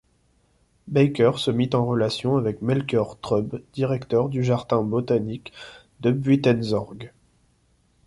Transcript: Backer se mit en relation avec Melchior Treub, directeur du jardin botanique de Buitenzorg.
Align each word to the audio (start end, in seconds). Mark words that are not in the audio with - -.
Backer 0.87 1.33
se 1.37 1.51
mit 1.51 1.69
en 1.75 1.85
relation 1.85 2.35
avec 2.35 2.63
Melchior 2.63 3.19
Treub, 3.19 3.61
directeur 3.73 4.29
du 4.29 4.43
jardin 4.43 4.81
botanique 4.81 5.53
de 5.99 6.09
Buitenzorg. 6.11 7.11